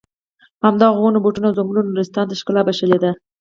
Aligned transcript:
همدغو 0.65 0.99
ونو 1.03 1.19
بوټو 1.23 1.39
او 1.47 1.57
ځنګلونو 1.57 1.89
نورستان 1.93 2.25
ته 2.29 2.35
ښکلا 2.39 2.61
بښلې 2.67 2.97
ده. 3.03 3.11